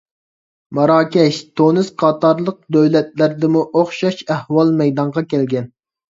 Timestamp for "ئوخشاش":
3.81-4.23